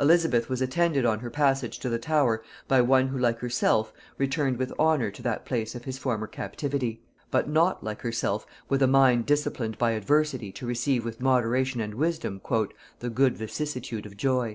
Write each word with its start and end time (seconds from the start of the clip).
Elizabeth 0.00 0.48
was 0.48 0.60
attended 0.60 1.06
on 1.06 1.20
her 1.20 1.30
passage 1.30 1.78
to 1.78 1.88
the 1.88 1.96
Tower 2.00 2.42
by 2.66 2.80
one 2.80 3.06
who 3.06 3.16
like 3.16 3.38
herself 3.38 3.92
returned 4.18 4.56
with 4.56 4.72
honor 4.80 5.12
to 5.12 5.22
that 5.22 5.46
place 5.46 5.76
of 5.76 5.84
his 5.84 5.96
former 5.96 6.26
captivity; 6.26 7.00
but 7.30 7.48
not, 7.48 7.84
like 7.84 8.00
herself, 8.02 8.44
with 8.68 8.82
a 8.82 8.88
mind 8.88 9.26
disciplined 9.26 9.78
by 9.78 9.92
adversity 9.92 10.50
to 10.50 10.66
receive 10.66 11.04
with 11.04 11.20
moderation 11.20 11.80
and 11.80 11.94
wisdom 11.94 12.40
"the 12.98 13.10
good 13.10 13.36
vicissitude 13.36 14.06
of 14.06 14.16
joy." 14.16 14.52